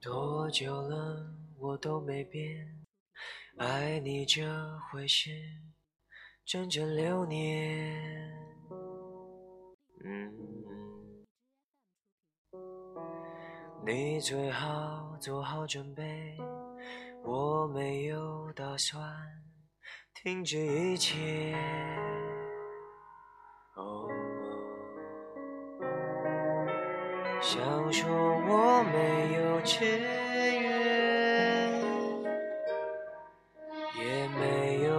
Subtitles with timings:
[0.00, 1.26] 多久了，
[1.58, 2.77] 我都没变，
[3.58, 4.46] 爱你这
[4.92, 5.30] 回事，
[6.44, 8.32] 整整六年。
[10.04, 10.32] 嗯，
[13.84, 16.36] 你最好做好准备，
[17.24, 19.02] 我没有打算
[20.14, 21.52] 停止一切。
[23.74, 24.08] 哦，
[27.40, 30.27] 想说我没有志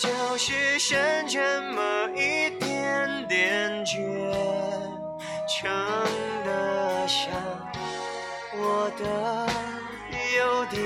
[0.00, 0.98] 就是剩
[1.28, 4.32] 这么一点点倔，
[5.46, 5.70] 撑
[6.42, 7.30] 得像
[8.54, 9.04] 我的
[10.38, 10.80] 优点。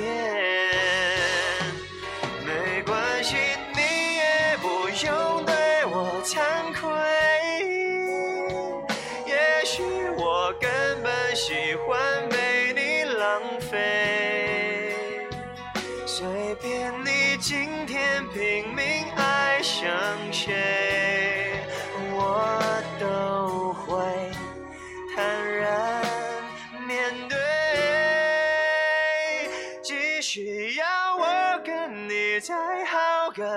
[2.45, 3.37] 没关系，
[3.77, 4.67] 你也不
[5.07, 5.55] 用对
[5.87, 6.83] 我惭愧。
[9.27, 9.85] 也许
[10.17, 10.69] 我根
[11.05, 12.03] 本喜欢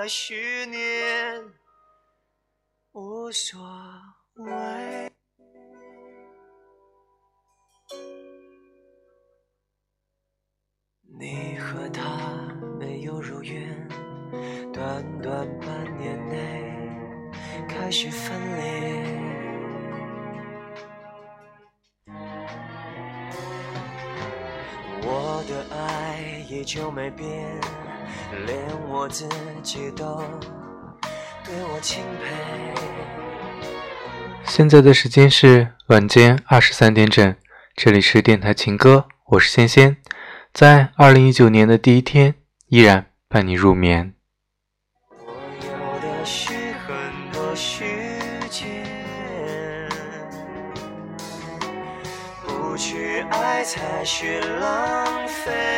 [0.08, 0.80] 十年，
[2.92, 3.60] 无所
[4.36, 5.12] 谓。
[11.20, 12.02] 你和他
[12.80, 13.88] 没有如愿，
[14.72, 18.64] 短短半年内开始分裂。
[25.02, 27.60] 我的爱依旧没变，
[28.46, 28.56] 连
[28.88, 29.28] 我自
[29.62, 30.22] 己都
[31.44, 32.74] 对我钦佩。
[34.44, 37.36] 现在的时间是晚间二十三点整，
[37.76, 39.96] 这里是电台情歌，我是仙仙，
[40.52, 42.34] 在二零一九年的第一天，
[42.68, 44.14] 依然伴你入眠。
[45.10, 46.52] 我有的是
[46.86, 46.96] 很
[47.32, 47.84] 多时
[48.50, 49.88] 间，
[52.46, 55.77] 不去爱才是浪费，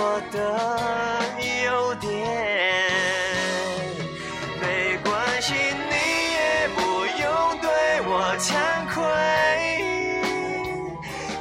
[0.00, 0.38] 我的
[1.64, 1.66] 优
[1.96, 2.06] 点。
[4.60, 5.10] 没关
[5.42, 5.94] 系，你
[6.36, 6.38] 也
[6.76, 6.78] 不
[7.20, 7.26] 用
[7.60, 7.66] 对
[8.06, 8.46] 我惭
[8.94, 8.96] 愧。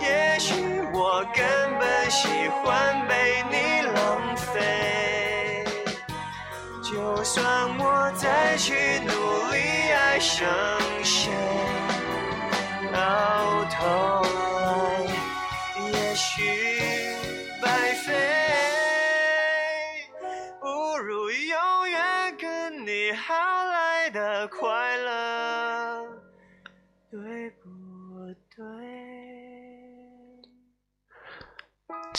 [0.02, 0.06] 也
[0.40, 1.46] 许我根
[1.80, 2.66] 本喜欢
[3.08, 3.56] 被你
[3.94, 3.96] 浪
[4.36, 5.64] 费。
[6.82, 7.38] 就算
[7.78, 8.74] 我再去
[9.06, 9.12] 努
[9.52, 9.56] 力
[9.92, 10.48] 爱上
[11.04, 11.30] 谁，
[12.92, 12.98] 到
[13.70, 14.26] 头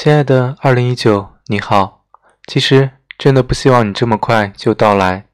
[0.01, 2.05] 亲爱的二零一九，你好。
[2.47, 5.27] 其实真的不希望你这么快就到来，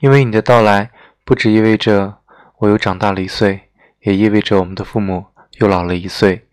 [0.00, 0.90] 因为你的到来
[1.24, 2.18] 不只意味着
[2.58, 3.70] 我又长大了一岁，
[4.00, 6.46] 也意味着我们的父母又老了一岁，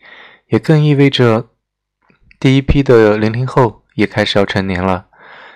[0.48, 1.50] 也更意味着
[2.40, 5.08] 第一批的零零后也开始要成年了。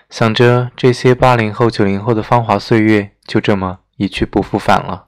[0.09, 5.05] 想着这些八零后、九零后的芳华岁月就这么一去不复返了。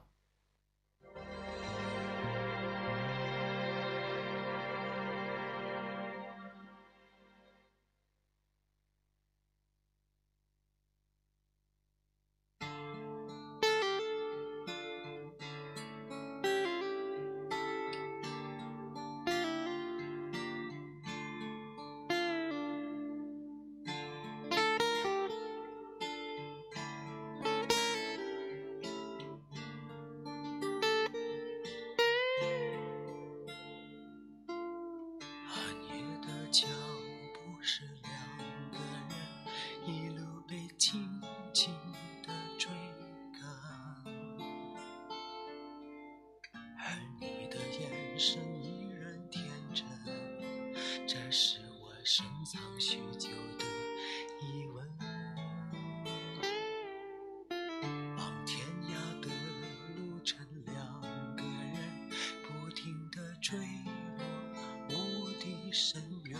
[65.74, 66.38] 深渊。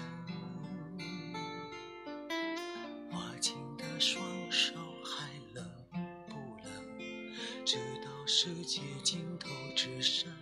[3.10, 5.68] 握紧的双手还冷
[6.28, 6.72] 不冷？
[7.64, 10.32] 直到世界尽头只剩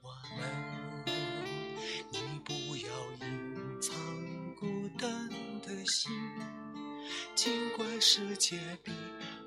[0.00, 1.04] 我们。
[2.10, 2.90] 你不要
[3.20, 3.94] 隐藏
[4.56, 5.28] 孤单
[5.60, 6.10] 的心，
[7.34, 8.90] 尽管世界比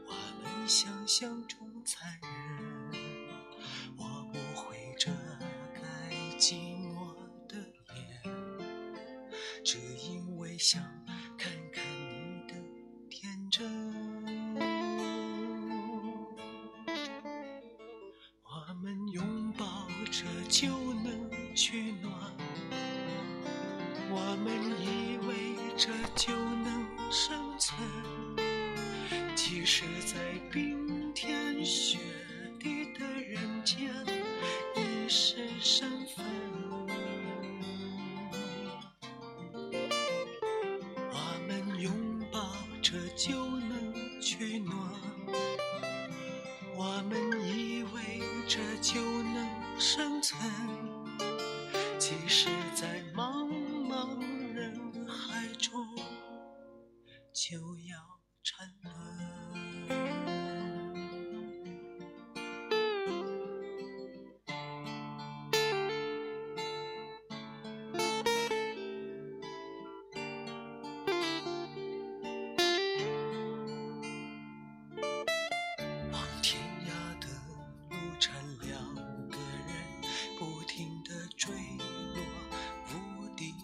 [0.06, 0.14] 我
[0.44, 2.31] 们想象中残忍，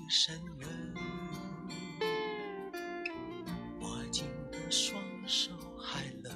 [0.09, 0.67] 深渊。
[3.81, 6.33] 握紧的双手还冷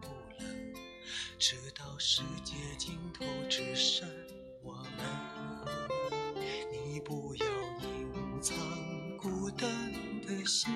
[0.00, 0.08] 不
[0.38, 0.74] 冷？
[1.38, 4.08] 直到世界尽头只剩
[4.62, 5.04] 我们。
[6.70, 7.46] 你不要
[7.82, 8.56] 隐藏
[9.16, 9.68] 孤单
[10.22, 10.72] 的心，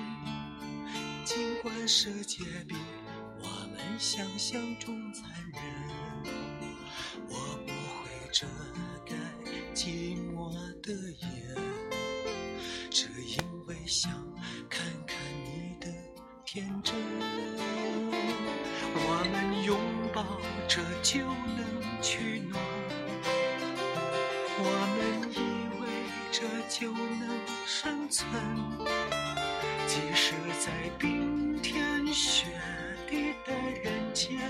[1.23, 2.75] 尽管世界比
[3.39, 5.61] 我们想象中残忍，
[21.05, 22.59] 就能取暖，
[24.57, 24.63] 我
[24.95, 24.97] 们
[25.31, 25.37] 依
[25.77, 25.85] 偎
[26.31, 27.29] 着就能
[27.67, 28.27] 生存。
[29.85, 32.47] 即使在冰天雪
[33.07, 33.53] 地的
[33.83, 34.49] 人间，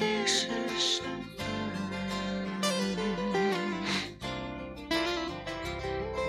[0.00, 0.48] 亦是
[0.78, 1.04] 身
[1.36, 1.44] 份。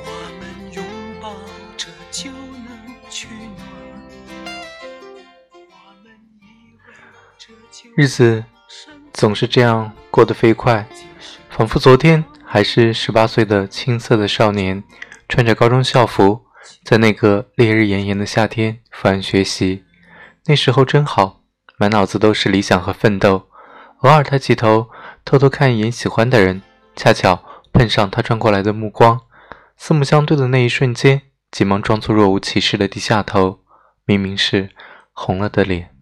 [0.04, 0.10] 我
[0.42, 0.44] 们
[0.74, 0.84] 拥
[1.22, 1.34] 抱
[1.78, 2.70] 着就能
[3.10, 3.58] 取暖，
[5.54, 6.44] 我们依
[6.86, 6.92] 偎
[7.40, 8.57] 着就日子生
[9.18, 10.88] 总是这样过得飞快，
[11.50, 14.84] 仿佛昨天还是十八岁的青涩的少年，
[15.28, 16.44] 穿着高中校服，
[16.84, 19.84] 在那个烈日炎炎的夏天伏案学习。
[20.46, 21.42] 那时候真好，
[21.80, 23.48] 满脑子都是理想和奋斗。
[24.02, 24.90] 偶尔抬起头，
[25.26, 26.62] 偷偷看一眼喜欢的人，
[26.96, 27.44] 恰巧
[27.74, 29.22] 碰上他转过来的目光，
[29.76, 33.62] 四目相对的那一瞬间，急忙装作若无其事的低下头，
[34.06, 34.70] 明明是
[35.12, 35.97] 红了的脸。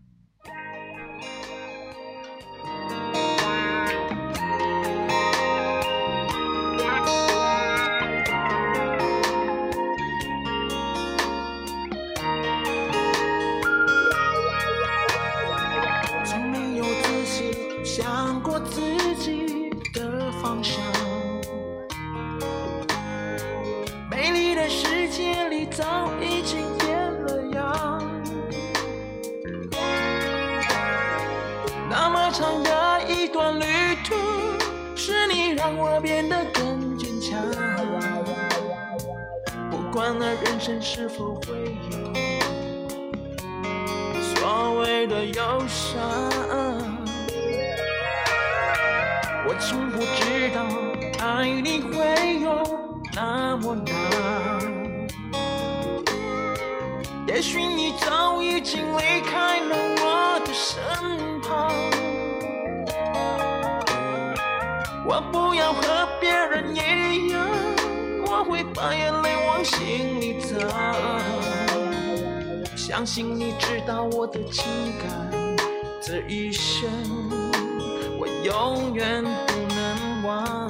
[40.68, 42.14] 人生是否会有。
[44.24, 46.02] 所谓的忧伤，
[73.06, 74.66] 相信你知道我的情
[74.98, 75.32] 感，
[76.02, 76.90] 这一生
[78.18, 80.68] 我永远不能忘。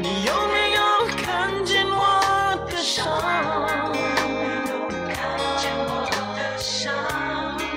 [0.00, 0.80] 你有没有
[1.16, 3.04] 看见我的伤？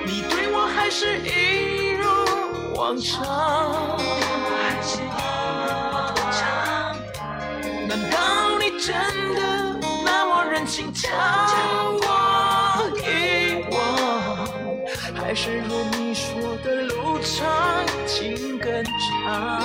[0.06, 2.06] 你对我还是一如
[2.76, 3.31] 往常。
[11.02, 11.12] 将
[12.00, 12.06] 我
[12.98, 13.76] 遗忘？
[15.14, 19.60] 还是如你说的路长情更长？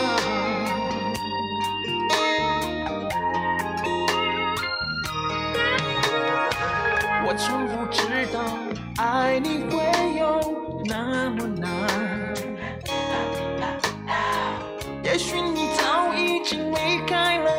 [7.30, 8.40] 我从不知道
[9.04, 9.76] 爱你会
[10.18, 10.24] 有
[10.86, 11.68] 那么难，
[15.04, 17.57] 也许你早已经离开了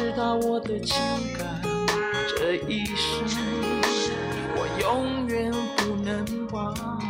[0.00, 0.96] 知道我的情
[1.36, 1.60] 感，
[2.26, 3.22] 这一生
[4.56, 7.09] 我永远不能忘。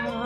[0.00, 0.21] 长？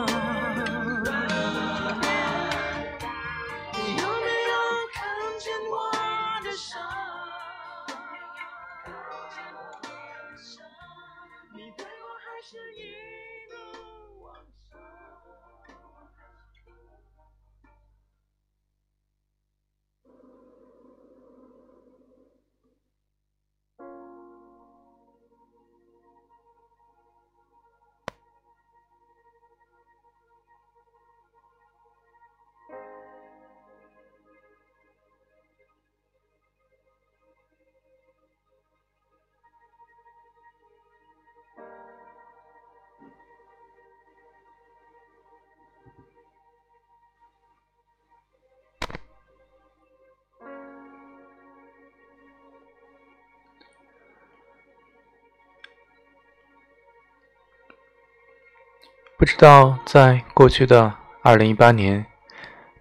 [59.17, 60.93] 不知道在过去的
[61.23, 62.05] 二零一八年，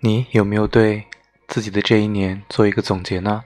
[0.00, 1.07] 你有没有对
[1.49, 3.43] 自己的这一年做一个总结呢？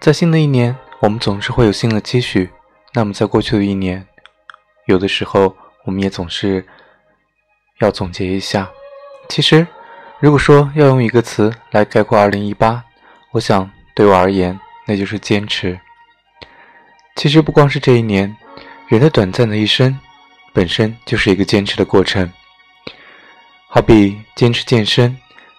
[0.00, 2.50] 在新的一年，我们总是会有新的期许。
[2.94, 4.04] 那么，在过去的一年，
[4.86, 6.66] 有的时候我们也总是
[7.78, 8.68] 要总结一下。
[9.28, 9.64] 其实，
[10.18, 12.82] 如果说要用一个词来概括二零一八，
[13.30, 15.78] 我想对我而言，那就是坚持。
[17.14, 18.36] 其实不光是这一年，
[18.88, 19.96] 人的短暂的一生。
[20.52, 22.30] 本身就是一个坚持的过程，
[23.68, 25.16] 好比坚持健身，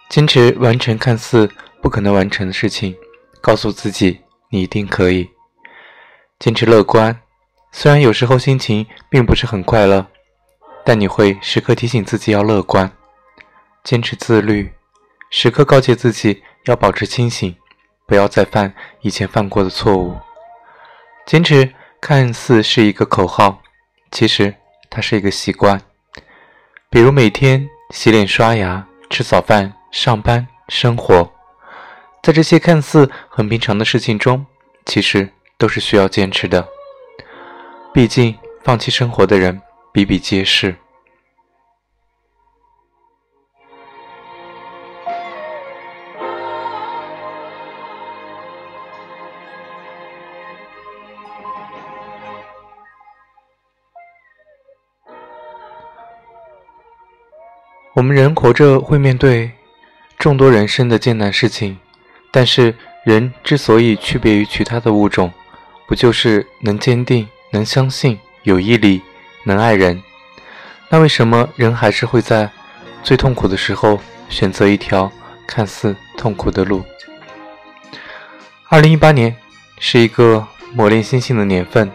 [0.08, 1.50] 坚持完成看似
[1.82, 2.94] 不可能完成的事情，
[3.40, 4.20] 告诉自己
[4.50, 5.28] 你一定可以；
[6.38, 7.20] 坚持乐观，
[7.72, 10.06] 虽然有时候心情并不是很快乐，
[10.84, 12.88] 但你会时刻提醒自己要乐观；
[13.82, 14.72] 坚持自律，
[15.28, 17.56] 时刻告诫自己要保持清醒，
[18.06, 20.16] 不要再犯以前犯过的错误。
[21.26, 23.60] 坚持看似是一个口号，
[24.12, 24.54] 其实。
[24.94, 25.80] 它是一个习惯，
[26.88, 31.32] 比如每天洗脸、刷牙、吃早饭、上班、生活，
[32.22, 34.46] 在这些看似很平常的事情中，
[34.86, 36.64] 其实都是需要坚持的。
[37.92, 39.60] 毕竟，放弃生活的人
[39.92, 40.76] 比比皆是。
[57.94, 59.52] 我们人活着会面对
[60.18, 61.78] 众多人生的艰难事情，
[62.32, 62.74] 但是
[63.04, 65.32] 人之所以区别于其他的物种，
[65.86, 69.00] 不就是能坚定、能相信、有毅力、
[69.44, 70.02] 能爱人？
[70.88, 72.50] 那为什么人还是会在
[73.04, 75.12] 最痛苦的时候选择一条
[75.46, 76.82] 看似痛苦的路？
[78.70, 79.36] 二零一八年
[79.78, 81.88] 是一个磨练心性的年份，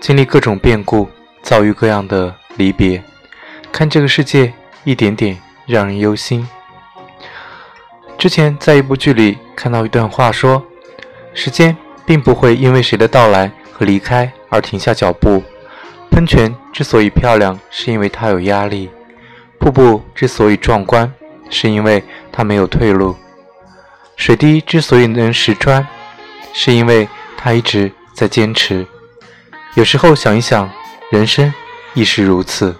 [0.00, 1.08] 经历各种变故，
[1.40, 3.02] 遭遇各样的离别，
[3.72, 4.52] 看这个世界。
[4.84, 6.48] 一点点让人忧心。
[8.18, 10.62] 之前在一部剧里看到一段话，说：
[11.32, 15.42] 时间并不会因为谁的到来和离开而停下脚步。
[16.10, 18.88] 喷泉之所以漂亮，是因为它有压力；
[19.58, 21.10] 瀑布之所以壮观，
[21.48, 23.14] 是因为它没有退路；
[24.16, 25.86] 水滴之所以能石穿，
[26.52, 28.86] 是因为它一直在坚持。
[29.74, 30.68] 有时候想一想，
[31.10, 31.54] 人生
[31.94, 32.74] 亦是如此。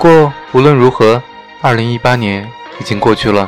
[0.00, 1.22] 不过无论如何，
[1.60, 3.46] 二零一八年已经过去了。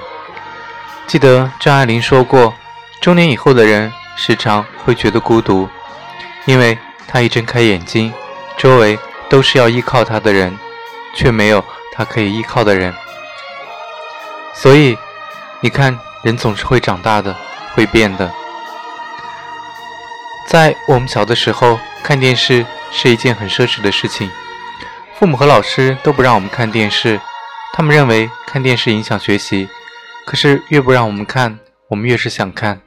[1.06, 2.52] 记得张爱玲说过，
[3.00, 5.66] 中年以后的人时常会觉得孤独，
[6.44, 6.76] 因为
[7.08, 8.12] 他一睁开眼睛，
[8.58, 8.98] 周围
[9.30, 10.58] 都是要依靠他的人，
[11.14, 12.94] 却没有他可以依靠的人。
[14.52, 14.98] 所以，
[15.60, 17.34] 你看，人总是会长大的，
[17.74, 18.30] 会变的。
[20.46, 24.30] 在我们小的时候，看电视是一件很奢侈的事情。
[25.22, 27.20] 父母和老师都不让我们看电视，
[27.72, 29.68] 他们认为看电视影响学习。
[30.26, 32.80] 可是越不让我们看，我们越是想看。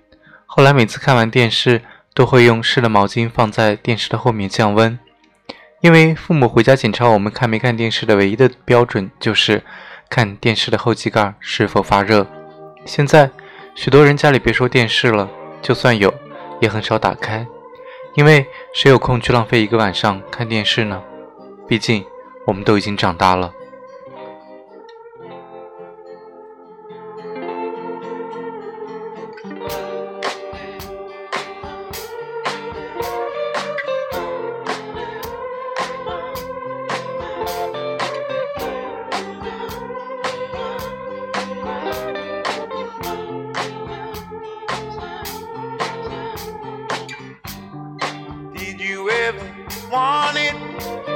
[0.46, 1.82] 后来每次看完电视，
[2.14, 5.00] 都会用湿的毛巾放在电视的后面降温，
[5.80, 9.64] 因为父母回家检查我们看没看电视的唯一的标准就是
[10.10, 12.28] 看电视的后机盖是否发热。
[12.84, 13.32] 现在
[13.76, 15.30] 许多人家里别说电视了，
[15.62, 16.14] 就算有，
[16.60, 17.48] 也很少打开，
[18.16, 21.02] 因为谁有空去浪费一个晚上看电视呢？
[21.66, 22.06] 毕竟。
[22.46, 23.54] 我们都已经长大了。
[49.96, 51.15] running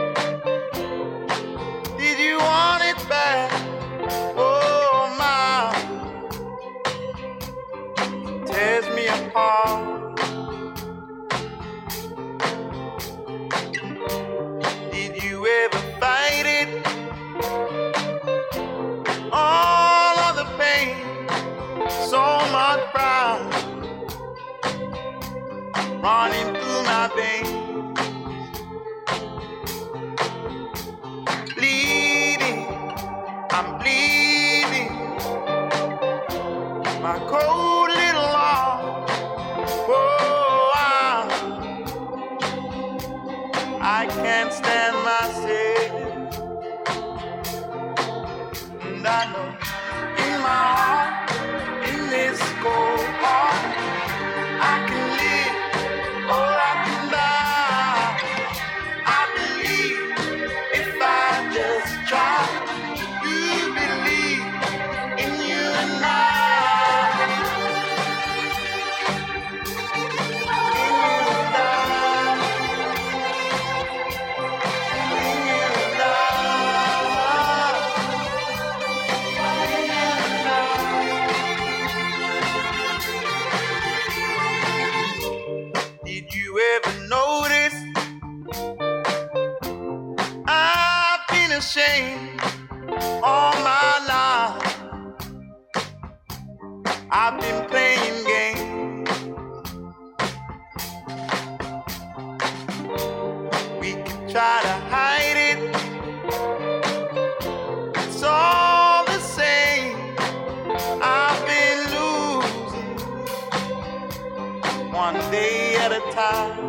[116.29, 116.68] side.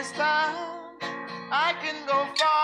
[0.00, 0.56] this time
[1.52, 2.59] I can go far.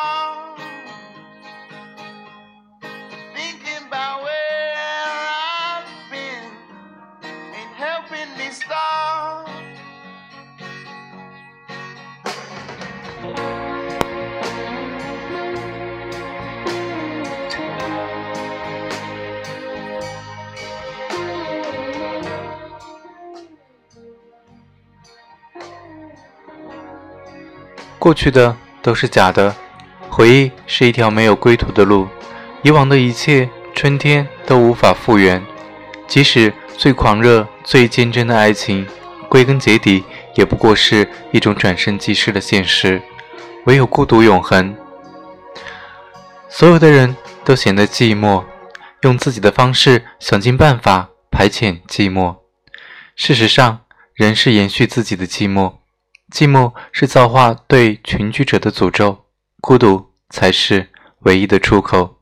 [28.06, 29.52] 过去的都是假的，
[30.08, 32.06] 回忆是一条没有归途的路，
[32.62, 35.44] 以往的一切春天都无法复原。
[36.06, 38.86] 即使最狂热、最坚贞的爱情，
[39.28, 40.04] 归根结底
[40.36, 43.02] 也不过是一种转瞬即逝的现实。
[43.64, 44.76] 唯有孤独永恒。
[46.48, 48.44] 所有的人都显得寂寞，
[49.00, 52.36] 用自己的方式想尽办法排遣寂寞。
[53.16, 53.80] 事实上，
[54.14, 55.78] 人是延续自己的寂寞，
[56.32, 59.26] 寂寞是造化对群居者的诅咒，
[59.60, 60.88] 孤独才是
[61.20, 62.18] 唯一的出口。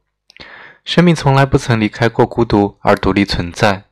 [0.84, 3.84] 生命从来不曾离开过孤独而独立存在。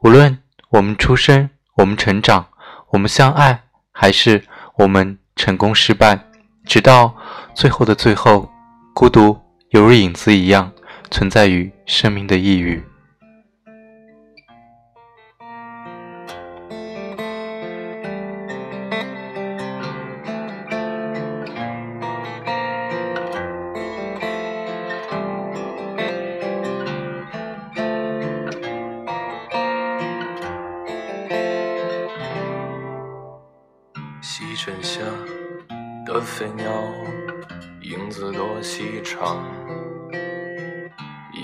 [0.00, 0.38] 无论
[0.70, 2.48] 我们出生，我们成长，
[2.90, 4.44] 我们相爱，还是
[4.78, 6.18] 我们成功失败，
[6.66, 7.14] 直到
[7.54, 8.50] 最后的最后，
[8.92, 10.72] 孤独犹如影子一样
[11.10, 12.82] 存在于生命的抑郁。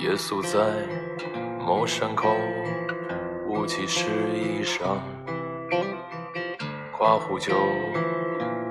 [0.01, 0.61] 夜宿在
[1.59, 2.29] 某山口，
[3.49, 4.97] 雾气湿衣裳。
[6.97, 7.53] 夸壶酒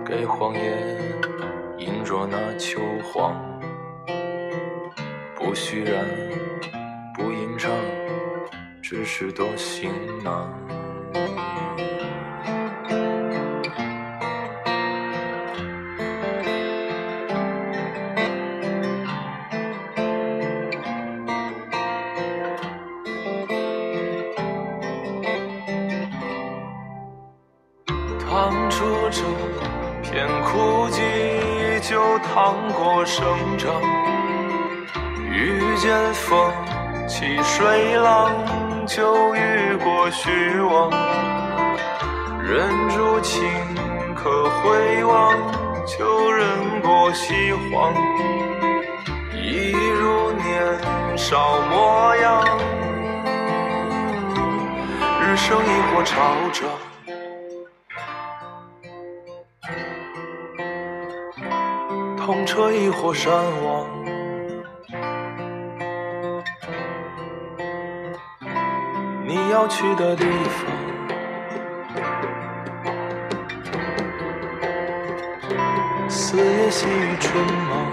[0.05, 0.77] 给荒野，
[1.77, 3.35] 饮着那秋黄。
[5.35, 6.05] 不虚然，
[7.13, 7.69] 不吟唱，
[8.81, 9.91] 只是多行
[10.23, 10.49] 囊。
[40.19, 40.89] 虚妄。
[42.43, 43.47] 忍住情
[44.15, 45.31] 可回望，
[45.85, 47.93] 就忍过西荒。
[49.35, 52.43] 一如年少模样，
[55.21, 56.15] 日升亦或潮
[56.51, 56.67] 涨。
[62.17, 63.31] 痛彻亦或山
[63.63, 63.76] 亡，
[69.57, 70.71] 要去的地方。
[76.07, 77.91] 四野细雨春忙，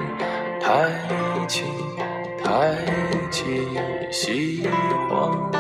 [0.61, 0.93] 抬
[1.49, 1.65] 起
[2.45, 2.77] 抬
[3.31, 3.67] 起
[4.11, 4.69] 西
[5.09, 5.51] 荒，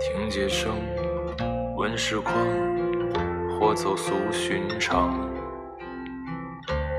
[0.00, 0.74] 听街声，
[1.76, 2.34] 闻时况，
[3.60, 5.30] 或走俗寻常。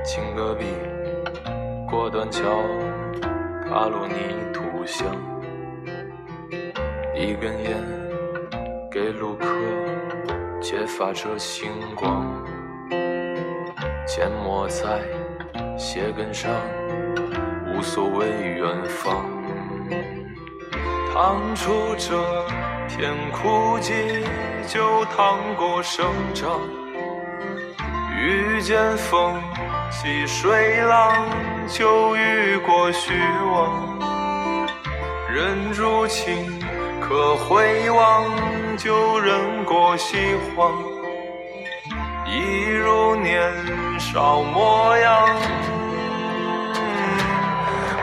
[0.02, 0.64] 青戈壁，
[1.86, 2.42] 过断桥，
[3.68, 4.14] 踏落泥
[4.54, 5.06] 土香。
[7.18, 7.74] 一根烟，
[8.88, 9.44] 给路客，
[10.60, 12.24] 揭发着星光。
[14.06, 15.00] 缄默在
[15.76, 16.48] 鞋跟上，
[17.66, 19.26] 无所谓远方。
[21.12, 22.16] 趟出这
[22.86, 24.22] 片枯寂，
[24.68, 26.60] 就趟过生长。
[28.16, 29.42] 遇见风
[29.90, 31.26] 起水浪，
[31.66, 33.12] 就遇过虚
[33.52, 33.98] 妄。
[35.28, 36.58] 忍住情
[37.08, 38.26] 可回望，
[38.76, 40.74] 旧人过西荒。
[42.26, 43.50] 一如年
[43.98, 45.26] 少模样，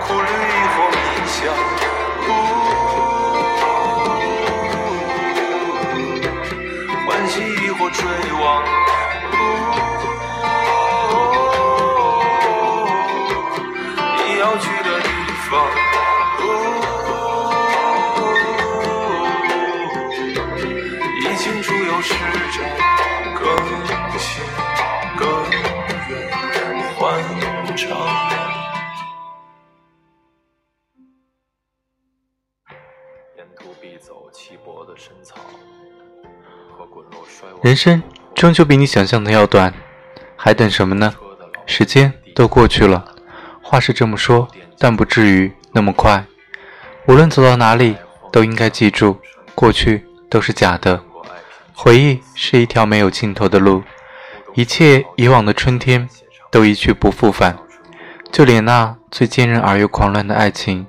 [0.07, 1.53] 苦旅亦或迷香。
[7.05, 8.01] 欢喜亦或追
[8.41, 8.84] 望。
[22.05, 22.63] 时长，
[23.33, 24.37] 更近
[25.17, 26.13] 更远，
[26.93, 27.19] 欢
[27.75, 27.97] 畅。
[33.35, 35.35] 沿途必走稀薄的深草
[36.77, 37.59] 和滚落衰亡。
[37.63, 38.03] 人生
[38.35, 39.73] 终究比你想象的要短，
[40.37, 41.11] 还等什么呢？
[41.65, 43.15] 时间都过去了，
[43.63, 46.23] 话是这么说，但不至于那么快。
[47.07, 47.97] 无论走到哪里，
[48.31, 49.19] 都应该记住，
[49.55, 51.03] 过去都是假的，
[51.75, 53.83] 回忆是一条没有尽头的路，
[54.53, 56.09] 一切以往的春天
[56.49, 57.59] 都一去不复返。
[58.31, 60.87] 就连那最坚韧而又狂乱的爱情，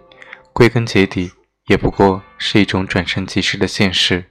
[0.52, 1.32] 归根结底
[1.66, 4.30] 也不过是一种转瞬即逝的现实。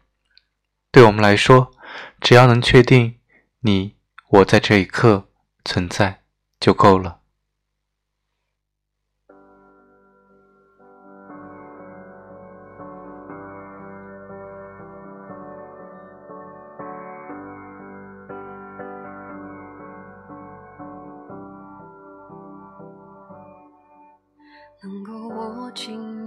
[0.91, 1.71] 对我们来说，
[2.19, 3.15] 只要能确定
[3.61, 3.95] 你
[4.29, 5.27] 我在这一刻
[5.63, 6.21] 存在
[6.59, 7.19] 就够了。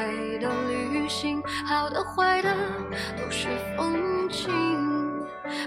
[0.00, 2.56] 爱的旅行，好的坏的
[3.18, 4.48] 都是风景。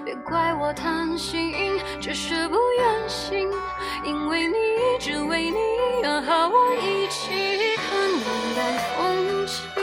[0.03, 3.47] 别怪我贪心，只是不愿醒，
[4.03, 4.55] 因为你，
[4.99, 5.57] 只为你，
[6.01, 7.29] 愿和我一起
[7.75, 9.82] 看云淡风轻。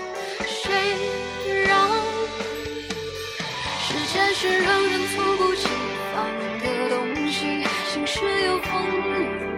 [0.63, 0.71] 谁
[1.65, 1.89] 让？
[3.79, 5.67] 时间是让人猝不及
[6.13, 6.15] 防
[6.59, 7.65] 的东西？
[7.91, 8.71] 晴时有风，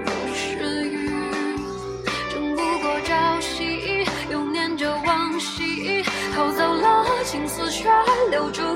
[0.06, 0.48] 有时
[0.86, 1.10] 雨。
[2.32, 6.04] 争不过朝夕，又念着往昔。
[6.34, 7.90] 偷走了青丝，却
[8.32, 8.73] 留住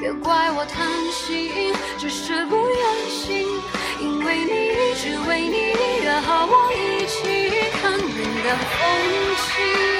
[0.00, 3.46] 别怪我贪心，只是不愿醒，
[4.00, 9.99] 因为你，只为你，愿和我一起看云淡风轻。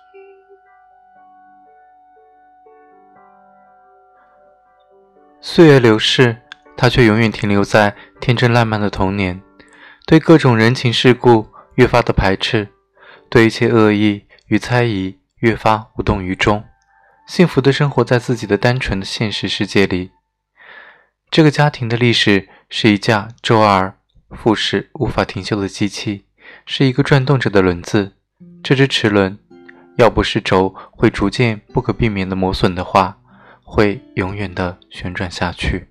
[5.43, 6.37] 岁月流逝，
[6.77, 9.41] 他却永远停留在天真烂漫的童年，
[10.05, 12.69] 对各种人情世故越发的排斥，
[13.27, 16.63] 对一切恶意与猜疑越发无动于衷，
[17.25, 20.11] 幸福的生活在自己的单纯的现实世界里。
[21.31, 23.95] 这个家庭的历史是一架周而
[24.29, 26.25] 复始、无法停休的机器，
[26.67, 28.13] 是一个转动着的轮子。
[28.63, 29.39] 这只齿轮，
[29.97, 33.17] 要不是轴会逐渐不可避免的磨损的话，
[33.73, 35.87] 会永远的旋转下去。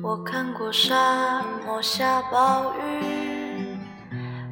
[0.00, 3.76] 我看过沙漠下暴雨，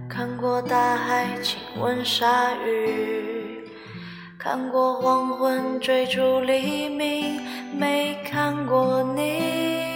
[0.09, 3.61] 看过大海亲吻鲨鱼，
[4.37, 7.41] 看过黄昏追逐黎明，
[7.79, 9.96] 没看过你。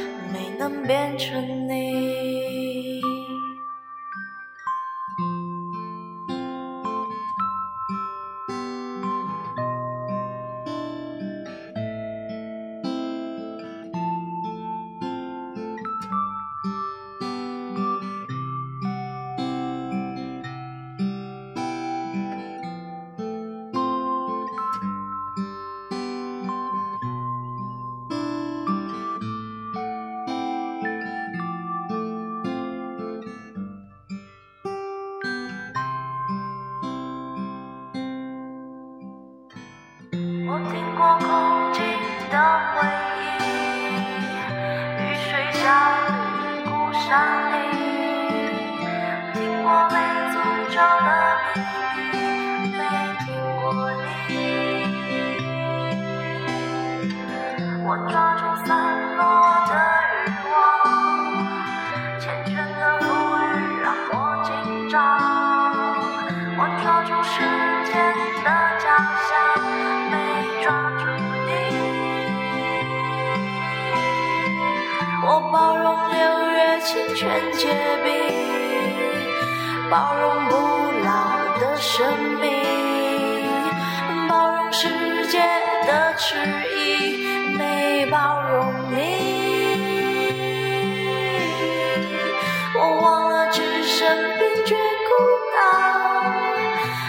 [0.61, 2.00] 能变成你。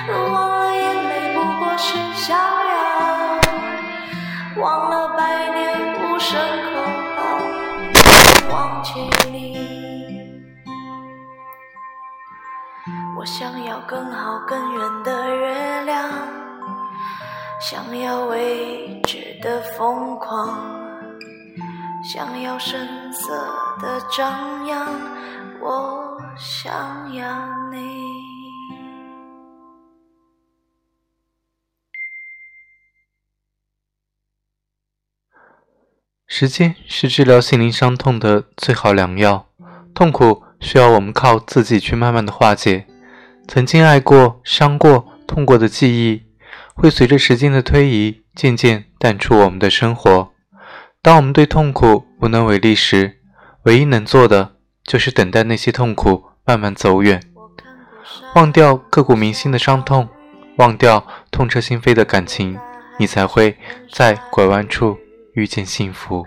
[0.09, 3.41] 忘了眼泪不过是逍遥，
[4.61, 5.21] 忘了百
[5.55, 5.61] 年
[5.95, 6.31] 无声
[6.73, 6.75] 口
[7.17, 7.21] 号，
[8.51, 8.91] 忘记
[9.31, 9.37] 你。
[13.17, 16.11] 我想要更好更圆的月亮，
[17.61, 20.59] 想要未知的疯狂，
[22.03, 22.81] 想要声
[23.13, 23.33] 色
[23.81, 24.85] 的张扬，
[25.61, 27.79] 我想要你。
[36.27, 39.49] 时间是治疗心灵伤痛的最好良药，
[39.95, 42.87] 痛苦需要我们靠自己去慢慢的化解。
[43.47, 46.23] 曾经爱过、伤过、痛过的记忆，
[46.75, 50.33] 会随着时间的推移渐渐淡出我们的生活。
[51.03, 53.21] 当我们对痛苦无能为力时，
[53.65, 54.52] 唯一能做的
[54.85, 57.23] 就是等待那些痛苦慢慢走远，
[58.35, 60.09] 忘掉刻骨铭心的伤痛，
[60.57, 62.59] 忘掉痛彻心扉的感情，
[62.99, 63.57] 你才会
[63.91, 64.99] 在拐弯处
[65.35, 66.27] 遇见幸福。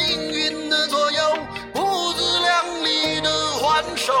[0.00, 1.18] 命运的左右，
[1.74, 4.12] 不自量力的还手，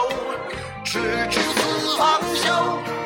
[0.84, 1.00] 痴
[1.30, 2.99] 痴自方休。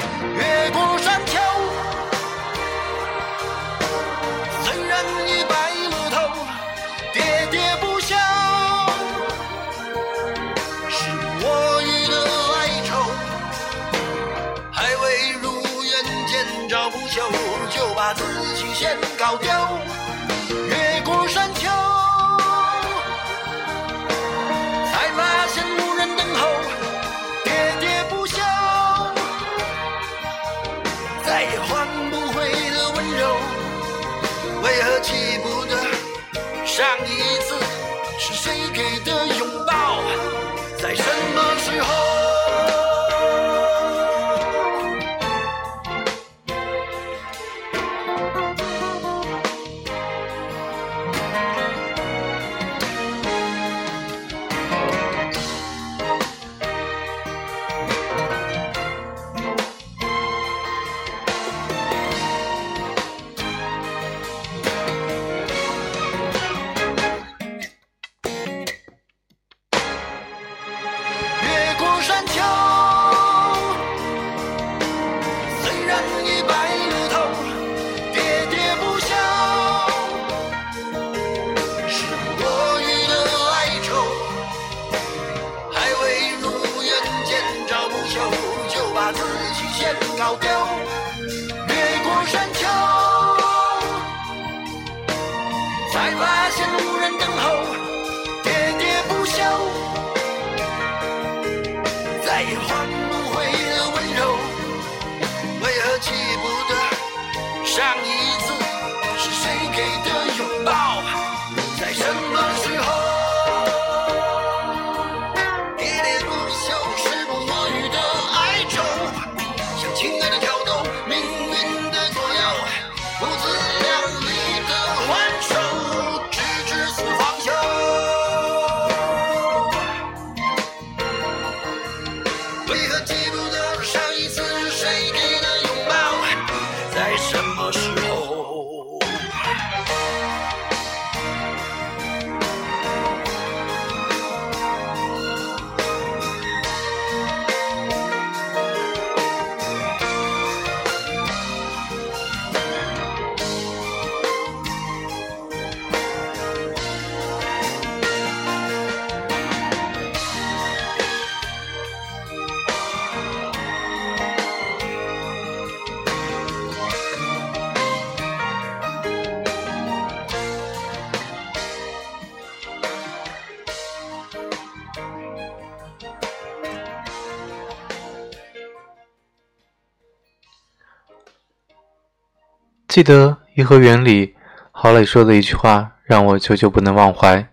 [182.95, 184.37] 记得《颐和园》里
[184.71, 187.49] 郝蕾说的一句话，让我久久不能忘怀：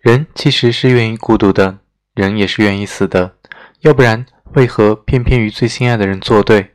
[0.00, 1.78] 人其实是愿意孤独的，
[2.12, 3.36] 人也是愿意死的。
[3.82, 6.74] 要不然，为何偏偏与最心爱的人作对？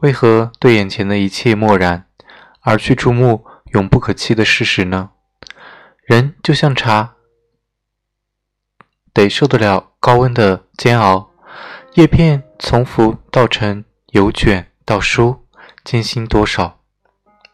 [0.00, 2.06] 为何对眼前的一切漠然，
[2.62, 3.44] 而去注目
[3.74, 5.10] 永不可期的事实呢？
[6.06, 7.16] 人就像茶，
[9.12, 11.28] 得受得了高温的煎熬，
[11.96, 15.44] 叶片从浮到沉，由卷到舒，
[15.84, 16.78] 艰辛多少？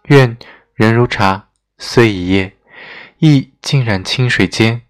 [0.08, 0.38] 愿
[0.74, 2.56] 人如茶，虽一夜，
[3.18, 4.80] 亦浸染清水间，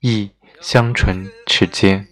[0.00, 2.08] 亦香醇齿间。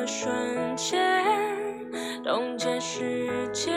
[0.00, 1.22] 如何瞬间
[2.24, 3.74] 冻结时间？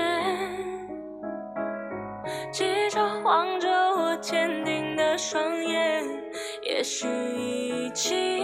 [2.50, 6.02] 记着望着我坚定的双眼，
[6.62, 8.42] 也许已经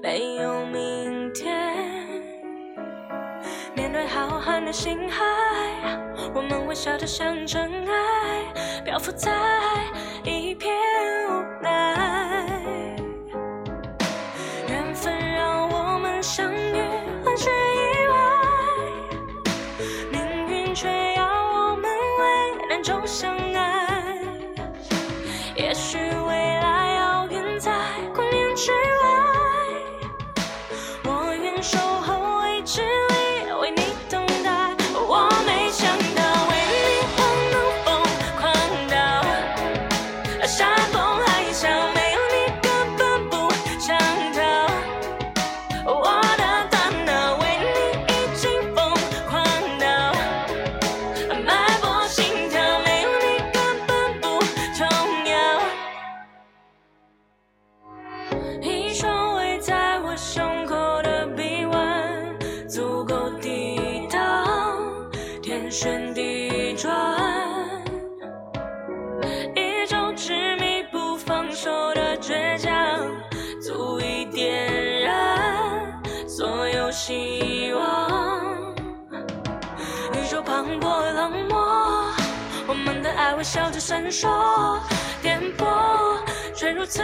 [0.00, 1.74] 没有明天。
[3.74, 5.24] 面对浩瀚的星海，
[6.32, 9.32] 我们微笑着像尘埃，漂浮在
[10.22, 10.72] 一片
[11.30, 11.95] 无奈。
[83.86, 84.80] 闪烁，
[85.22, 86.18] 颠簸
[86.56, 87.00] 却如此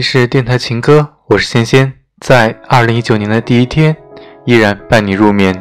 [0.00, 1.92] 里是电台情歌，我是仙仙，
[2.22, 3.94] 在二零一九年的第一天，
[4.46, 5.54] 依然伴你入眠。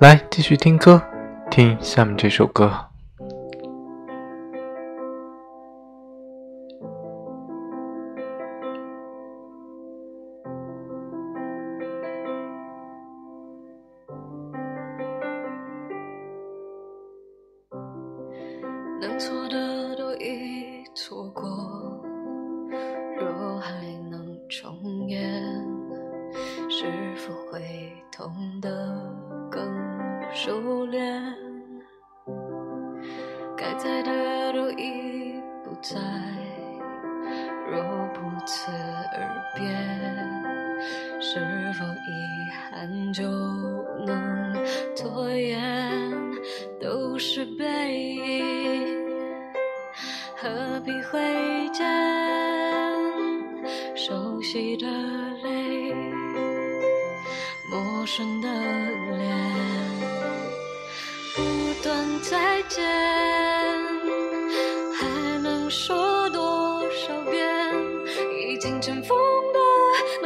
[0.00, 1.00] 来，继续听歌，
[1.48, 2.87] 听下面这首歌。
[58.08, 59.36] 生的脸，
[61.36, 61.42] 不
[61.82, 62.82] 断再见，
[64.94, 65.06] 还
[65.42, 67.38] 能说多少遍？
[68.40, 69.14] 已经尘封
[69.52, 69.58] 的，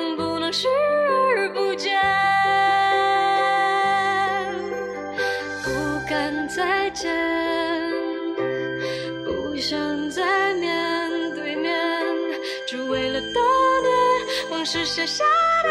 [0.01, 2.01] 能不能视而不见？
[5.65, 5.71] 不
[6.09, 7.13] 敢再见，
[9.25, 11.77] 不想再面对面，
[12.65, 13.43] 只为了当
[13.83, 13.93] 年
[14.53, 15.25] 往事写下
[15.65, 15.71] 的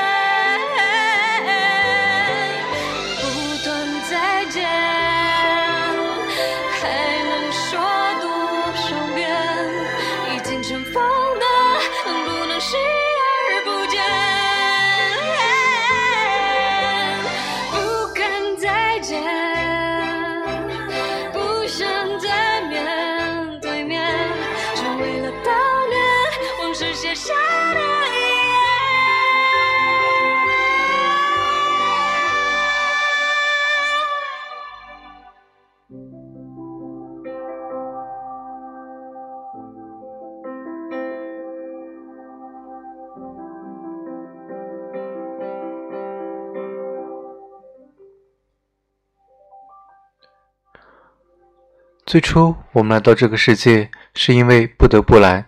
[52.11, 55.45] 最初，我们来到这个世界是因为不得不来；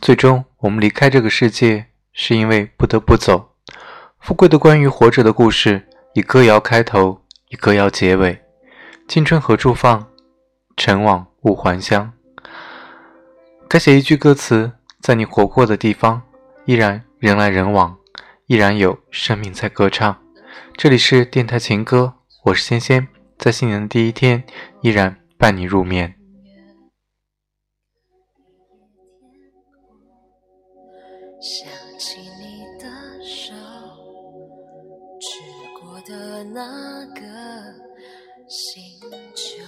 [0.00, 3.50] 最终，我们离开这个世界是因为不得不走。
[4.18, 8.42] 富贵的关于活着的故事，以歌谣开头，以歌谣结尾。
[9.06, 10.06] 青春何处放？
[10.74, 12.10] 尘往勿还乡。
[13.68, 16.22] 该写一句歌词：在你活过的地方，
[16.64, 17.94] 依然人来人往，
[18.46, 20.16] 依然有生命在歌唱。
[20.78, 22.14] 这里是电台情歌，
[22.44, 23.06] 我是仙仙，
[23.36, 24.44] 在新年的第一天，
[24.80, 26.14] 依然伴你入眠。
[31.38, 31.68] 想
[31.98, 32.88] 起你的
[33.22, 33.52] 手，
[35.20, 35.40] 指
[35.78, 37.20] 过的那个
[38.48, 38.98] 星
[39.34, 39.62] 球，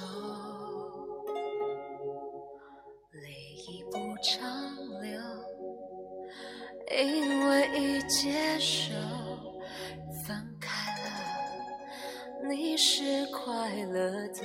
[3.12, 3.30] 泪
[3.68, 4.40] 已不长
[5.02, 5.20] 流，
[6.90, 8.94] 因为已接受
[12.48, 14.42] 你是快乐的。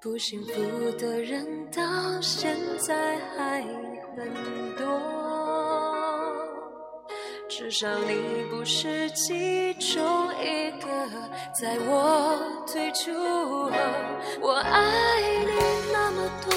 [0.00, 0.52] 不幸福
[0.96, 1.82] 的人到
[2.20, 3.62] 现在还
[4.16, 4.32] 很
[4.76, 4.86] 多，
[7.48, 10.86] 至少你不是其中一个。
[11.52, 13.70] 在我退出后，
[14.40, 15.52] 我爱你
[15.92, 16.54] 那么多，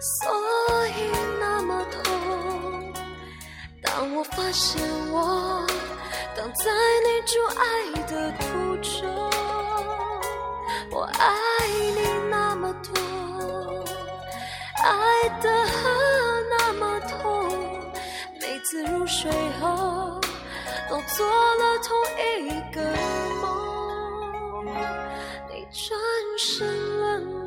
[0.00, 0.90] 所以
[1.40, 2.92] 那么痛。
[3.82, 5.64] 当我发现我
[6.36, 6.70] 挡在
[7.02, 7.64] 你阻碍
[8.06, 9.08] 的途中。
[10.90, 11.24] 我爱
[11.66, 12.92] 你那么多，
[14.84, 15.48] 爱的
[16.50, 17.48] 那么痛，
[18.38, 19.30] 每次入睡
[19.60, 20.20] 后
[20.90, 22.82] 都做了同一个
[23.40, 24.66] 梦，
[25.48, 25.98] 你转
[26.38, 26.66] 身
[27.00, 27.45] 了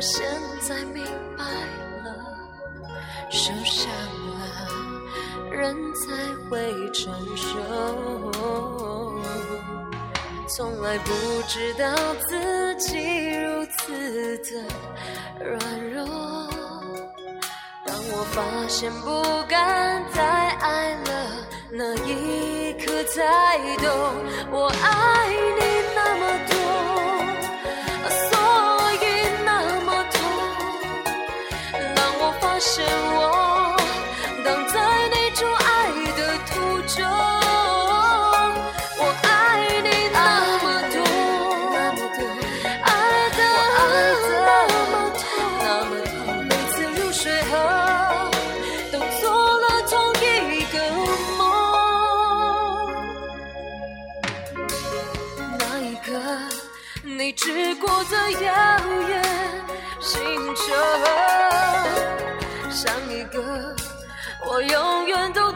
[0.00, 0.24] 我现
[0.62, 1.04] 在明
[1.36, 2.08] 白了，
[3.28, 3.92] 受伤
[4.30, 4.40] 了，
[5.50, 6.16] 人才
[6.48, 9.20] 会成熟。
[10.48, 11.12] 从来不
[11.46, 11.94] 知道
[12.26, 14.64] 自己如此的
[15.44, 16.06] 软弱，
[17.84, 23.84] 当我发现不敢再爱了，那一刻才懂，
[24.50, 25.28] 我爱
[25.60, 25.79] 你
[58.32, 58.48] 遥
[59.08, 59.22] 远
[60.00, 60.62] 星球，
[62.70, 63.74] 像一个
[64.46, 65.50] 我永远都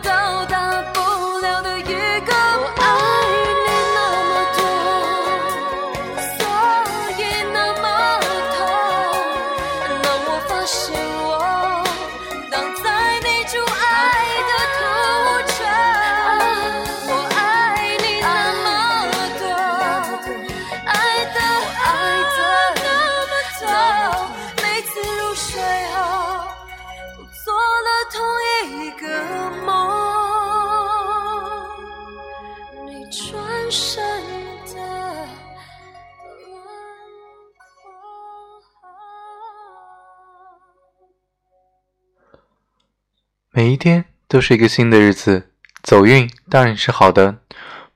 [43.57, 45.49] 每一天都是一个新的日子，
[45.81, 47.39] 走运当然是好的，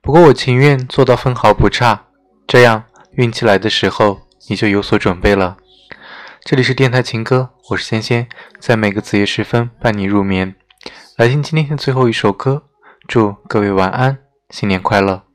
[0.00, 2.04] 不过我情愿做到分毫不差，
[2.46, 2.84] 这样
[3.14, 5.56] 运气来的时候你就有所准备了。
[6.44, 8.28] 这里是电台情歌，我是仙仙，
[8.60, 10.54] 在每个子夜时分伴你入眠。
[11.16, 12.62] 来听今天的最后一首歌，
[13.08, 14.18] 祝各位晚安，
[14.50, 15.27] 新年快乐。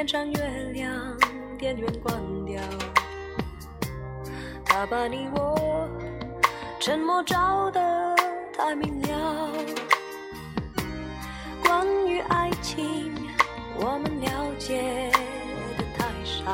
[0.00, 1.14] 天上月亮
[1.58, 2.58] 电源关掉？
[4.64, 5.86] 它把你我
[6.80, 8.16] 沉默照得
[8.56, 9.50] 太明了。
[11.62, 13.12] 关于爱情，
[13.76, 15.10] 我们了解
[15.76, 16.50] 的太少。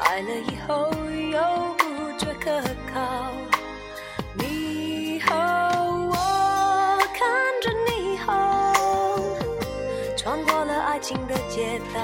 [0.00, 0.90] 爱了以后
[1.30, 1.84] 又不
[2.18, 2.58] 觉可
[2.90, 3.43] 靠。
[11.04, 12.00] 静的街道，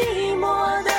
[0.00, 0.89] 寂寞的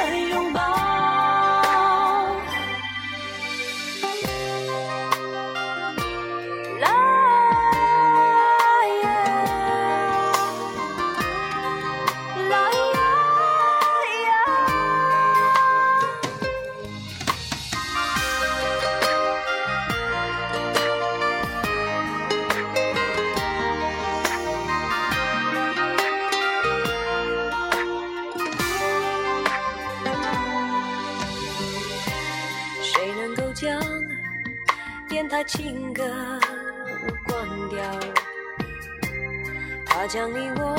[40.02, 40.76] 怕将你我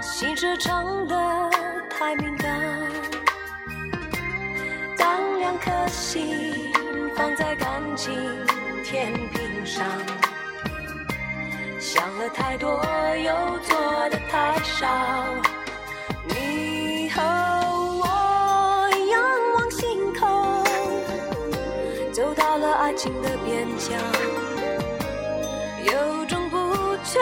[0.00, 1.50] 心事唱得
[1.90, 2.58] 太敏感。
[4.96, 6.72] 当两颗心
[7.14, 8.14] 放在感情
[8.82, 9.86] 天平上，
[11.78, 12.82] 想了太多，
[13.18, 14.86] 又做的太少。
[16.24, 17.20] 你和
[18.00, 19.22] 我仰
[19.56, 20.64] 望星空，
[22.14, 24.00] 走到了爱情的边疆，
[25.84, 26.56] 有种不
[27.04, 27.20] 确